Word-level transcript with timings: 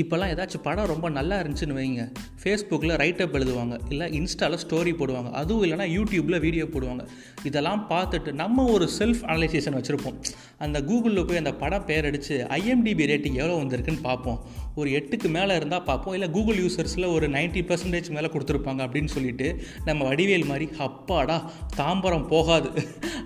இப்போல்லாம் 0.00 0.30
ஏதாச்சும் 0.32 0.62
படம் 0.62 0.86
ரொம்ப 0.86 1.08
நல்லா 1.08 1.40
இருந்துச்சுன்னு 1.40 1.76
வைங்க. 1.78 2.02
ஃபேஸ்புக்கில் 2.42 2.96
ரைட்டப் 3.02 3.36
எழுதுவாங்க. 3.38 3.78
இல்லை 3.88 4.06
இன்ஸ்டாவில் 4.20 4.58
ஸ்டோரி 4.66 4.92
போடுவாங்க. 4.98 5.30
அதுவும் 5.30 5.64
இல்லைனா 5.64 5.86
யூடியூப்பில் 5.92 6.40
வீடியோ 6.40 6.64
போடுவாங்க. 6.64 7.06
இதெல்லாம் 7.42 7.86
பார்த்துட்டு 7.90 8.32
நம்ம 8.32 8.64
ஒரு 8.64 8.88
செல்ஃப் 8.98 9.22
அனலைசேஷன் 9.32 9.76
வச்சுருப்போம். 9.78 10.18
அந்த 10.58 10.80
கூகுளில் 10.80 11.26
போய் 11.26 11.36
அந்த 11.36 11.54
படம் 11.54 11.84
பேர் 11.84 12.04
அடித்து 12.04 12.46
ஐஎம்டிபி 12.50 13.06
ரேட்டிங் 13.12 13.40
எவ்வளோ 13.42 13.56
வந்திருக்குன்னு 13.56 14.00
பார்ப்போம். 14.02 14.40
ஒரு 14.74 14.90
எட்டுக்கு 14.90 15.28
மேலே 15.28 15.56
இருந்தால் 15.56 15.82
பார்ப்போம். 15.82 16.14
இல்லை 16.14 16.30
கூகுள் 16.30 16.56
யூசர்ஸில் 16.56 17.12
ஒரு 17.12 17.28
நைன்ட்டி 17.28 17.62
பர்சன்டேஜ் 17.68 18.10
மேலே 18.10 18.26
கொடுத்துருப்பாங்க 18.26 18.82
அப்படின்னு 18.86 19.12
சொல்லிட்டு 19.16 19.62
நம்ம 19.84 20.14
வடிவேல் 20.14 20.44
மாதிரி 20.44 20.68
அப்பாடா 20.78 21.50
தாம்பரம் 21.76 22.26
போகாது. 22.26 22.70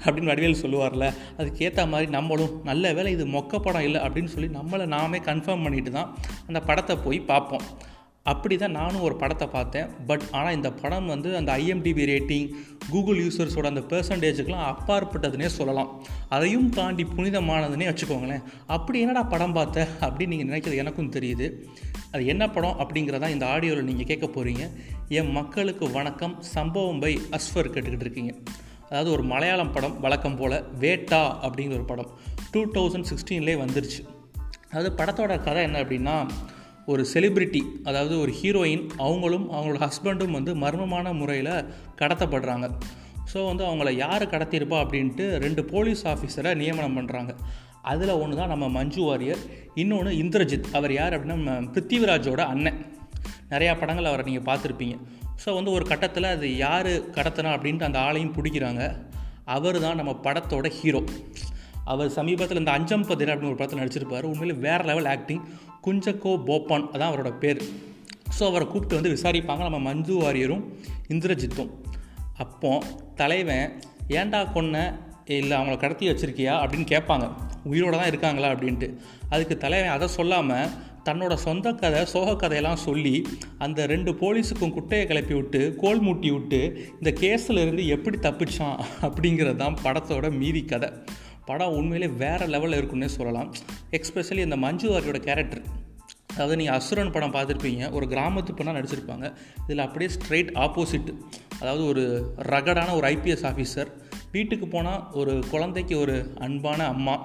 அப்படின்னு 0.05 0.33
வடிவேல் 0.33 0.63
சொல்லுவார்ல 0.63 1.07
அதுக்கேற்ற 1.39 1.89
மாதிரி 1.93 2.11
நம்மளும் 2.19 2.57
நல்ல 2.71 2.93
வேலை 2.99 3.13
இது 3.13 3.27
மொக்க 3.37 3.59
படம் 3.59 3.87
இல்லை 3.89 4.01
அப்படின்னு 4.01 4.33
சொல்லி 4.35 4.51
நம்மளை 4.59 4.87
நாமே 4.97 5.21
கன்ஃபார்ம் 5.31 5.65
பண்ணிட்டு 5.67 5.91
தான் 5.91 6.11
அந்த 6.49 6.61
படத்தை 6.61 6.97
போய் 7.07 7.29
பார்ப்போம். 7.31 7.67
அப்படி 8.31 8.55
தான் 8.57 8.77
நானும் 8.79 9.05
ஒரு 9.07 9.15
படத்தை 9.21 9.47
பார்த்தேன். 9.55 9.87
பட் 10.09 10.25
ஆனால் 10.39 10.57
இந்த 10.57 10.69
படம் 10.81 11.07
வந்து 11.07 11.29
அந்த 11.37 11.51
ஐஎம்டிபி 11.63 12.05
ரேட்டிங் 12.11 12.49
கூகுள் 12.91 13.21
யூசர்ஸோட 13.25 13.67
அந்த 13.73 13.83
பெர்சன்டேஜுக்கெலாம் 13.93 14.67
அப்பாற்பட்டதுனே 14.73 15.49
சொல்லலாம். 15.57 15.91
அதையும் 16.29 16.69
தாண்டி 16.79 17.07
புனிதமானதுன்னே 17.17 17.89
வச்சுக்கோங்களேன். 17.91 18.43
அப்படி 18.77 19.01
என்னடா 19.01 19.23
படம் 19.35 19.57
பார்த்த 19.59 19.89
அப்படின்னு 20.01 20.33
நீங்கள் 20.35 20.51
நினைக்கிறது 20.51 20.83
எனக்கும் 20.85 21.13
தெரியுது. 21.17 21.49
அது 22.13 22.23
என்ன 22.27 22.45
படம் 22.57 22.79
அப்படிங்கிறதான் 22.83 23.35
இந்த 23.37 23.47
ஆடியோவில் 23.47 23.89
நீங்கள் 23.91 24.11
கேட்க 24.11 24.27
போகிறீங்க 24.27 24.67
என் 25.19 25.33
மக்களுக்கு 25.39 25.87
வணக்கம். 25.91 26.37
சம்பவம் 26.57 27.01
பை 27.05 27.15
அஸ்வர் 27.39 27.73
கேட்டுக்கிட்டு 27.75 28.07
இருக்கீங்க. 28.09 28.35
அதாவது 28.91 29.11
ஒரு 29.17 29.23
மலையாளம் 29.23 29.73
படம் 29.73 29.97
வழக்கம் 30.01 30.39
போல் 30.39 30.57
வேட்டா 30.81 31.21
அப்படிங்கிற 31.45 31.77
ஒரு 31.81 31.87
படம் 31.91 32.09
டூ 32.53 32.61
தௌசண்ட் 32.77 33.09
சிக்ஸ்டீன்லேயே 33.11 33.59
வந்துருச்சு. 33.65 34.01
அதாவது 34.71 34.91
படத்தோட 35.01 35.33
கதை 35.45 35.63
என்ன 35.63 35.79
அப்படின்னா 35.83 36.17
ஒரு 36.87 37.03
செலிப்ரிட்டி 37.13 37.63
அதாவது 37.85 38.15
ஒரு 38.21 38.33
ஹீரோயின் 38.41 38.85
அவங்களும் 38.97 39.47
அவங்களோட 39.53 39.79
ஹஸ்பண்டும் 39.87 40.37
வந்து 40.39 40.55
மர்மமான 40.55 41.13
முறையில் 41.13 41.55
கடத்தப்படுறாங்க. 42.01 42.69
ஸோ 43.33 43.39
வந்து 43.49 43.65
அவங்கள 43.65 43.91
யார் 44.05 44.25
கடத்தியிருப்பா 44.35 44.79
அப்படின்ட்டு 44.85 45.25
ரெண்டு 45.45 45.65
போலீஸ் 45.65 46.03
ஆஃபீஸரை 46.13 46.53
நியமனம் 46.63 46.97
பண்ணுறாங்க 46.99 47.33
அதில் 47.83 48.19
ஒன்று 48.23 48.39
தான் 48.41 48.53
நம்ம 48.55 48.69
மஞ்சு 48.69 49.03
வாரியர் 49.03 49.43
இன்னொன்று 49.83 50.11
இந்திரஜித். 50.23 50.71
அவர் 50.79 50.93
யார் 50.93 51.15
அப்படின்னா 51.17 51.39
நம்ம 51.43 51.71
பிருத்திவிராஜோட 51.75 52.43
அண்ணன். 52.55 52.81
நிறையா 53.53 53.73
படங்கள் 53.79 54.11
அவரை 54.11 54.25
நீங்கள் 54.31 54.49
பார்த்துருப்பீங்க. 54.51 54.97
ஸோ 55.45 55.55
வந்து 55.55 55.71
ஒரு 55.71 55.85
கட்டத்தில் 55.85 56.25
அது 56.25 56.57
யார் 56.57 56.87
கடத்தினா 56.87 57.51
அப்படின்ட்டு 57.53 57.83
அந்த 57.83 57.99
ஆளையும் 57.99 58.35
பிடிக்கிறாங்க. 58.37 58.83
அவர் 59.45 59.81
தான் 59.81 59.97
நம்ம 59.97 60.13
படத்தோட 60.23 60.67
ஹீரோ 60.69 61.03
அவர் 61.85 62.11
சமீபத்தில் 62.11 62.59
இந்த 62.59 62.71
அஞ்சம் 62.71 63.07
பதில் 63.07 63.29
அப்படின்னு 63.29 63.53
ஒரு 63.53 63.55
படத்தில் 63.55 63.83
நடிச்சிருப்பார். 63.83 64.23
உண்மையில் 64.23 64.57
வேறு 64.57 64.85
லெவல் 64.85 65.05
ஆக்டிங் 65.05 65.45
குஞ்சக்கோ 65.85 66.33
போப்பான் 66.47 66.85
அதான் 66.93 67.11
அவரோட 67.11 67.31
பேர். 67.39 67.63
ஸோ 68.39 68.47
அவரை 68.47 68.67
கூப்பிட்டு 68.69 69.01
வந்து 69.01 69.13
விசாரிப்பாங்க. 69.15 69.63
நம்ம 69.63 69.79
மஞ்சு 69.79 70.15
வாரியரும் 70.15 70.79
இந்திரஜித்தும். 71.09 71.71
அப்போ 72.37 72.83
தலைவன் 73.15 73.79
ஏன்டா 74.09 74.53
கொன்ன? 74.53 74.99
இல்லை 75.25 75.59
அவங்கள 75.59 75.77
கடத்தி 75.77 76.11
வச்சுருக்கியா? 76.11 76.55
அப்படின்னு 76.63 76.87
கேட்பாங்க. 76.95 77.31
உயிரோடு 77.65 77.97
தான் 77.97 78.07
இருக்காங்களா 78.07 78.49
அப்படின்ட்டு. 78.51 78.97
அதுக்கு 79.31 79.57
தலைவன் 79.57 79.91
அதை 79.91 80.09
சொல்லாமல் 80.09 80.71
தன்னோட 81.05 81.35
சொந்த 81.35 81.73
கதை 81.73 82.05
சோக 82.05 82.37
கதையெல்லாம் 82.37 82.81
சொல்லி 82.87 83.15
அந்த 83.59 83.87
ரெண்டு 83.87 84.13
போலீஸுக்கும் 84.13 84.75
குட்டையை 84.77 85.07
கிளப்பி 85.07 85.35
விட்டு 85.35 85.75
கோல் 85.79 86.03
மூட்டி 86.03 86.31
விட்டு 86.33 86.61
இந்த 86.93 87.11
கேஸில் 87.21 87.63
இருந்து 87.63 87.87
எப்படி 87.87 88.19
தப்பிச்சான் 88.19 88.79
அப்படிங்கிறது 89.03 89.57
தான் 89.57 89.79
படத்தோட 89.85 90.39
மீதி 90.39 90.65
கதை. 90.65 90.91
படம் 91.45 91.77
உண்மையிலே 91.79 92.13
வேறு 92.13 92.47
லெவலில் 92.47 92.79
இருக்குன்னே 92.81 93.05
சொல்லலாம். 93.05 93.53
எக்ஸ்பெஷலி 93.91 94.39
இந்த 94.39 94.57
மஞ்சு 94.57 94.89
வாரியோட 94.91 95.21
கேரக்டர் 95.21 95.63
அதாவது 96.33 96.57
நீங்கள் 96.57 96.75
அசுரன் 96.75 97.13
படம் 97.13 97.33
பார்த்துருப்பீங்க. 97.33 97.93
ஒரு 97.93 98.07
கிராமத்து 98.07 98.51
பொண்ணாக 98.59 98.77
நடிச்சிருப்பாங்க. 98.79 99.27
இதில் 99.65 99.79
அப்படியே 99.79 100.11
ஸ்ட்ரெயிட் 100.17 100.53
ஆப்போசிட் 100.65 101.11
அதாவது 101.61 101.85
ஒரு 101.87 102.05
ரகடான 102.43 102.95
ஒரு 102.95 103.07
ஐபிஎஸ் 103.09 103.47
ஆஃபீஸர் 103.51 103.91
வீட்டுக்கு 104.33 104.69
போனால் 104.69 105.07
ஒரு 105.13 105.45
குழந்தைக்கு 105.51 105.99
ஒரு 105.99 106.17
அன்பான 106.39 106.87
அம்மா. 106.87 107.17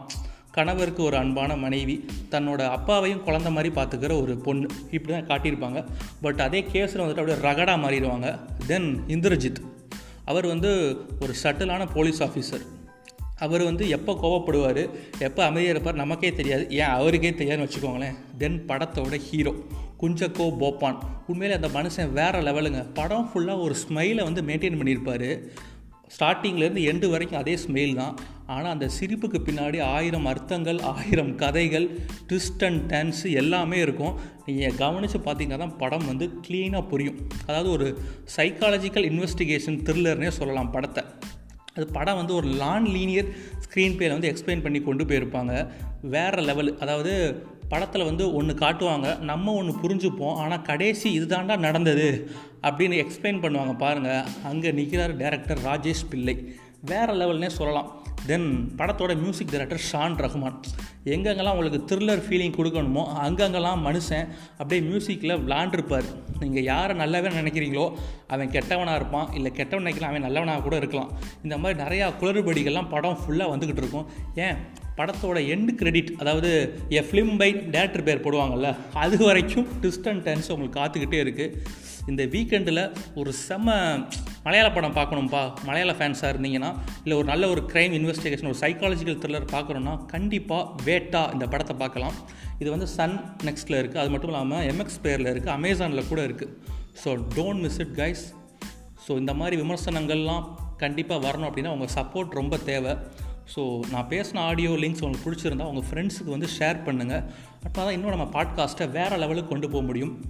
கணவருக்கு 0.57 1.01
ஒரு 1.03 1.17
அன்பான 1.17 1.51
மனைவி 1.63 1.95
தன்னோட 2.31 2.61
அப்பாவையும் 2.77 3.23
குழந்த 3.27 3.49
மாதிரி 3.51 3.69
பார்த்துக்கிற 3.75 4.13
ஒரு 4.21 4.33
பொண்ணு. 4.47 4.67
இப்படி 4.91 5.11
தான் 5.16 5.29
காட்டியிருப்பாங்க. 5.31 5.79
பட் 6.21 6.41
அதே 6.47 6.61
கேஸில் 6.73 7.03
வந்துட்டு 7.03 7.21
அப்படியே 7.21 7.43
ரகடாக 7.47 7.77
மாறிடுவாங்க. 7.83 8.29
தென் 8.67 8.89
இந்திரஜித். 9.07 9.61
அவர் 10.25 10.45
வந்து 10.53 10.71
ஒரு 11.21 11.33
சட்டிலான 11.44 11.83
போலீஸ் 11.94 12.21
ஆஃபீஸர் 12.23 12.65
அவர் 13.38 13.63
வந்து 13.63 13.85
எப்போ 13.89 14.11
கோவப்படுவார் 14.21 14.83
எப்போ 15.19 15.41
அமைதியாக 15.44 15.73
இருப்பார் 15.75 16.01
நமக்கே 16.03 16.29
தெரியாது. 16.33 16.63
ஏன் 16.81 16.94
அவருக்கே 16.97 17.31
தெரியாதுன்னு 17.39 17.67
வச்சுக்கோங்களேன். 17.67 18.15
தென் 18.38 18.59
படத்தோட 18.67 19.15
ஹீரோ 19.27 19.53
குஞ்சக்கோ 20.01 20.45
போப்பான். 20.61 20.97
உண்மையிலே 21.27 21.59
அந்த 21.59 21.69
மனுஷன் 21.79 22.13
வேறு 22.19 22.39
லெவலுங்க 22.47 22.81
படம் 22.94 23.27
ஃபுல்லாக 23.31 23.63
ஒரு 23.65 23.75
ஸ்மைலை 23.83 24.23
வந்து 24.27 24.41
மெயின்டைன் 24.41 24.79
பண்ணியிருப்பார். 24.79 25.29
ஸ்டார்டிங்லேருந்து 26.13 26.83
எண்டு 26.91 27.07
வரைக்கும் 27.13 27.39
அதே 27.41 27.55
ஸ்மெயில் 27.63 27.93
தான். 27.99 28.16
ஆனால் 28.53 28.73
அந்த 28.73 28.88
சிரிப்புக்கு 28.97 29.39
பின்னாடி 29.45 29.77
ஆயிரம் 29.83 30.27
அர்த்தங்கள் 30.31 30.79
ஆயிரம் 30.93 31.31
கதைகள் 31.35 31.88
ட்விஸ்ட் 32.29 32.66
அண்ட் 32.67 32.81
டென்ஸ் 32.91 33.23
எல்லாமே 33.41 33.79
இருக்கும். 33.85 34.17
நீங்கள் 34.47 34.77
கவனித்து 34.83 35.19
பார்த்தீங்கன்னா 35.27 35.61
தான் 35.63 35.77
படம் 35.77 36.05
வந்து 36.11 36.27
க்ளீனாக 36.47 36.83
புரியும். 36.91 37.17
அதாவது 37.47 37.71
ஒரு 37.71 37.88
சைக்காலஜிக்கல் 38.38 39.07
இன்வெஸ்டிகேஷன் 39.11 39.79
த்ரில்லர்னே 39.88 40.31
சொல்லலாம் 40.39 40.73
படத்தை. 40.75 41.03
அது 41.77 41.85
படம் 41.97 42.19
வந்து 42.21 42.33
ஒரு 42.33 42.47
லான் 42.61 42.85
லீனியர் 42.95 43.29
ஸ்க்ரீன் 43.65 43.97
பேல 43.99 44.15
வந்து 44.17 44.29
எக்ஸ்பிளைன் 44.31 44.63
பண்ணி 44.65 44.79
கொண்டு 44.81 45.03
போயிருப்பாங்க. 45.03 45.53
வேறு 46.15 46.41
லெவல் 46.41 46.77
அதாவது 46.77 47.13
படத்தில் 47.69 48.03
வந்து 48.03 48.35
ஒன்று 48.35 48.53
காட்டுவாங்க 48.53 49.19
நம்ம 49.19 49.53
ஒன்று 49.53 49.73
புரிஞ்சுப்போம் 49.83 50.35
ஆனால் 50.35 50.61
கடைசி 50.61 51.19
இதுதாண்டா 51.19 51.57
நடந்தது 51.57 52.29
அப்படின்னு 52.61 52.97
எக்ஸ்பிளைன் 53.03 53.43
பண்ணுவாங்க 53.43 53.77
பாருங்கள் 53.77 54.23
அங்கே 54.43 54.71
நிற்கிறார் 54.71 55.17
டேரக்டர் 55.17 55.63
ராஜேஷ் 55.65 56.09
பிள்ளை. 56.09 56.55
வேறு 56.81 57.13
லெவல்னே 57.13 57.47
சொல்லலாம். 57.47 58.03
தென் 58.25 58.73
படத்தோட 58.77 59.17
மியூசிக் 59.17 59.49
டைரக்டர் 59.49 59.81
ஷான் 59.91 60.15
ரஹ்மான் 60.23 60.59
எங்கெங்கெல்லாம் 61.05 61.55
உங்களுக்கு 61.55 61.79
த்ரில்லர் 61.89 62.23
ஃபீலிங் 62.27 62.55
கொடுக்கணுமோ 62.57 63.03
அங்கங்கெல்லாம் 63.25 63.81
மனுஷன் 63.87 64.27
அப்படியே 64.57 64.87
மியூசிக்கில் 64.87 65.41
விளாண்டுருப்பார். 65.45 66.07
நீங்கள் 66.39 66.63
யாரை 66.63 66.97
நல்லவே 66.97 67.29
நினைக்கிறீங்களோ 67.39 67.93
அவன் 68.27 68.49
கெட்டவனாக 68.49 68.95
இருப்பான். 68.95 69.33
இல்லை 69.33 69.51
கெட்டவன் 69.51 69.85
நினைக்கலாம் 69.85 70.13
அவன் 70.13 70.21
நல்லவனாக 70.21 70.61
கூட 70.61 70.75
இருக்கலாம். 70.75 71.11
இந்த 71.43 71.57
மாதிரி 71.57 71.83
நிறையா 71.83 72.07
குளறுபடிகள்லாம் 72.21 72.89
படம் 72.89 73.19
ஃபுல்லாக 73.21 73.53
வந்துக்கிட்டு 73.53 73.83
இருக்கும். 73.83 74.07
ஏன்? 74.35 74.57
படத்தோட 75.00 75.39
எண்டு 75.53 75.72
கிரெடிட் 75.79 76.11
அதாவது 76.22 76.50
எ 77.00 77.01
ஃபிலிம் 77.07 77.33
பை 77.41 77.50
டேரக்டர் 77.75 78.06
பேர் 78.09 78.23
போடுவாங்கள்ல 78.25 78.69
அது 79.03 79.17
வரைக்கும் 79.25 79.67
ட்விஸ்ட் 79.81 80.07
அண்ட் 80.11 80.23
டென்ஸ் 80.28 80.51
உங்களுக்கு 80.51 80.79
காத்துக்கிட்டே 80.79 81.19
இருக்குது 81.25 81.83
இந்த 82.11 82.23
வீக்கெண்டில் 82.33 82.81
ஒரு 83.19 83.31
செம்ம 83.47 83.67
மலையாள 84.45 84.67
படம் 84.73 84.95
பார்க்கணும்ப்பா 84.97 85.41
மலையாள 85.67 85.94
ஃபேன்ஸாக 86.00 86.31
இருந்தீங்கன்னா 86.33 86.69
இல்லை 87.03 87.16
ஒரு 87.22 87.28
நல்ல 87.31 87.47
ஒரு 87.53 87.61
க்ரைம் 87.72 87.94
இன்வெஸ்டிகேஷன் 88.00 88.50
ஒரு 88.51 88.59
சைக்காலஜிக்கல் 88.63 89.19
த்ரில்லர் 89.23 89.47
பார்க்குறோன்னா 89.53 89.94
கண்டிப்பாக 90.13 90.83
வேட்டா 90.88 91.33
இந்த 91.35 91.45
படத்தை 91.53 91.75
பார்க்கலாம். 91.75 92.16
இது 92.62 92.69
வந்து 92.69 92.88
சன் 92.97 93.16
நெக்ஸ்ட்டில் 93.47 93.79
இருக்குது 93.81 94.01
அது 94.03 94.09
மட்டும் 94.09 94.29
இல்லாமல் 94.29 94.66
எம்எக்ஸ் 94.72 95.01
பேரில் 95.06 95.31
இருக்குது 95.31 95.56
அமேசானில் 95.57 96.09
கூட 96.12 96.22
இருக்குது 96.27 96.53
so 97.03 97.12
don't 97.38 97.63
miss 97.66 97.79
it 97.85 97.95
guys 98.01 98.23
so 99.07 99.13
இந்த 99.22 99.33
மாதிரி 99.33 99.56
விமர்சனங்கள்லாம் 99.63 100.45
கண்டிப்பாக 100.83 101.19
வரணும் 101.27 101.50
அப்படின்னா 101.50 101.73
உங்கள் 101.75 101.94
சப்போர்ட் 101.97 102.38
ரொம்ப 102.41 102.57
தேவை. 102.57 102.94
ஸோ 103.56 103.79
நான் 103.91 104.07
பேசின 104.09 104.38
ஆடியோ 104.38 104.69
லிங்க்ஸ் 104.69 105.03
உங்களுக்கு 105.03 105.31
பிடிச்சிருந்தா 105.31 105.63
உங்கள் 105.63 105.88
ஃப்ரெண்ட்ஸுக்கு 105.89 106.33
வந்து 106.35 106.47
ஷேர் 106.59 106.79
பண்ணுங்கள் 106.85 107.23
அப்போ 107.63 107.83
தான் 107.83 107.91
இன்னும் 107.91 108.17
நம்ம 108.17 108.28
பாட்காஸ்ட்டை 108.35 108.89
வேறு 108.89 109.17
லெவலுக்கு 109.17 109.50
கொண்டு 109.50 109.69
போக 109.69 109.85
முடியும். 109.85 110.22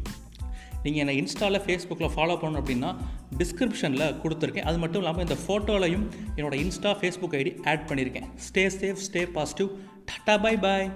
நீங்கள் 0.84 1.08
என்னை 1.08 1.14
இன்ஸ்டாவில் 1.22 1.62
ஃபேஸ்புக்கில் 1.66 2.12
ஃபாலோ 2.16 2.36
பண்ணணும் 2.42 2.62
அப்படின்னா 2.64 2.96
டிஸ்கிரிப்ஷனில் 3.38 4.16
கொடுத்துருக்கேன். 4.24 4.68
அது 4.70 4.78
மட்டும் 4.78 5.02
இல்லாமல் 5.02 5.28
இந்த 5.28 5.38
ஃபோட்டோலையும் 5.48 6.06
என்னோடய 6.36 6.64
இன்ஸ்டா 6.66 6.92
ஃபேஸ்புக் 7.00 7.38
ஐடி 7.42 7.68
ஆட் 7.68 7.86
பண்ணியிருக்கேன் 7.88 8.28
stay 8.48 8.64
safe 8.80 8.98
stay 9.08 9.24
positive 9.24 9.70
tata 10.12 10.42
bye 10.42 10.58
bye 10.58 10.92